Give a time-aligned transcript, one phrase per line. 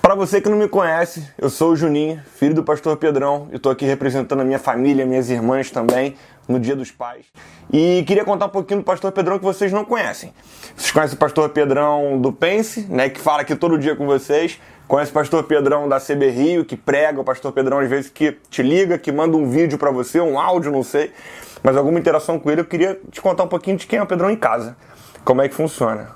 [0.00, 3.56] Para você que não me conhece, eu sou o Juninho, filho do pastor Pedrão, e
[3.56, 6.14] estou aqui representando a minha família, minhas irmãs também,
[6.46, 7.26] no Dia dos Pais.
[7.72, 10.32] E queria contar um pouquinho do pastor Pedrão que vocês não conhecem.
[10.76, 14.60] Vocês conhecem o pastor Pedrão do Pense, né, que fala aqui todo dia com vocês.
[14.86, 18.38] Conhece o pastor Pedrão da CB Rio, que prega, o pastor Pedrão às vezes que
[18.50, 21.12] te liga, que manda um vídeo para você, um áudio, não sei.
[21.60, 24.06] Mas alguma interação com ele, eu queria te contar um pouquinho de quem é o
[24.06, 24.76] Pedrão em casa.
[25.24, 26.10] Como é que funciona.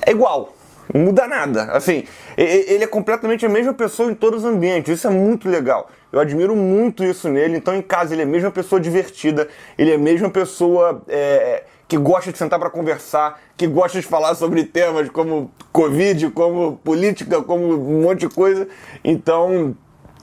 [0.00, 0.55] É igual,
[0.92, 1.64] não muda nada.
[1.72, 2.04] Assim,
[2.36, 4.98] ele é completamente a mesma pessoa em todos os ambientes.
[4.98, 5.90] Isso é muito legal.
[6.12, 7.56] Eu admiro muito isso nele.
[7.56, 9.48] Então, em casa, ele é a mesma pessoa divertida.
[9.76, 14.06] Ele é a mesma pessoa é, que gosta de sentar para conversar, que gosta de
[14.06, 18.68] falar sobre temas como Covid, como política, como um monte de coisa.
[19.04, 19.76] Então,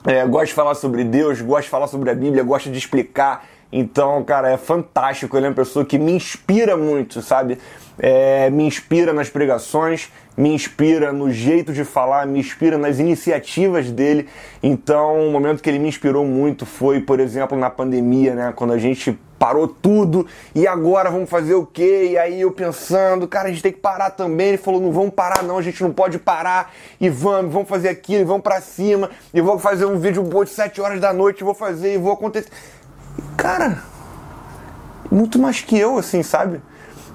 [0.06, 3.46] é, gosta de falar sobre Deus, gosta de falar sobre a Bíblia, gosta de explicar.
[3.76, 5.36] Então, cara, é fantástico.
[5.36, 7.58] Ele é uma pessoa que me inspira muito, sabe?
[7.98, 13.90] É, me inspira nas pregações, me inspira no jeito de falar, me inspira nas iniciativas
[13.90, 14.28] dele.
[14.62, 18.52] Então, o momento que ele me inspirou muito foi, por exemplo, na pandemia, né?
[18.54, 22.10] Quando a gente parou tudo e agora vamos fazer o quê?
[22.12, 24.50] E aí eu pensando, cara, a gente tem que parar também.
[24.50, 27.88] Ele falou, não vamos parar não, a gente não pode parar e vamos, vamos fazer
[27.88, 29.10] aquilo, e vamos para cima.
[29.34, 32.48] E vou fazer um vídeo de 7 horas da noite, vou fazer e vou acontecer.
[33.36, 33.82] Cara,
[35.10, 36.60] muito mais que eu, assim, sabe?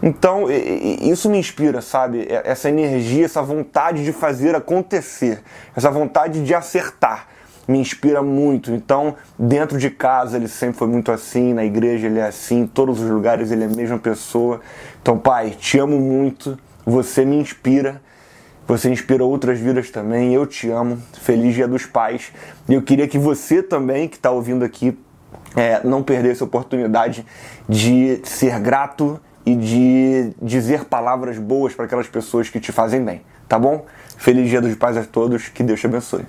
[0.01, 2.25] Então, isso me inspira, sabe?
[2.29, 5.43] Essa energia, essa vontade de fazer acontecer,
[5.75, 7.27] essa vontade de acertar,
[7.67, 8.71] me inspira muito.
[8.71, 12.67] Então, dentro de casa ele sempre foi muito assim, na igreja ele é assim, em
[12.67, 14.61] todos os lugares ele é a mesma pessoa.
[15.01, 18.01] Então, pai, te amo muito, você me inspira.
[18.67, 20.31] Você inspira outras vidas também.
[20.31, 21.01] Eu te amo.
[21.19, 22.31] Feliz Dia dos Pais.
[22.67, 24.95] E eu queria que você também, que está ouvindo aqui,
[25.55, 27.25] é, não perder essa oportunidade
[27.67, 33.21] de ser grato e de dizer palavras boas para aquelas pessoas que te fazem bem,
[33.47, 33.85] tá bom?
[34.17, 36.25] Feliz Dia dos Pais a todos, que Deus te abençoe.